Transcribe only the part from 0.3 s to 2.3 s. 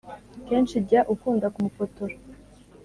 kenshi jya ukunda kumufotora